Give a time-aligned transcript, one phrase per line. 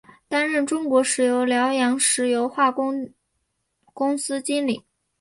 [0.27, 3.13] 担任中国石油辽阳石油化工
[3.93, 4.83] 公司经理。